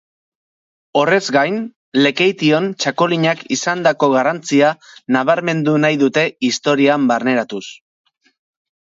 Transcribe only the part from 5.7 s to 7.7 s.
nahi dute historian barneratuz.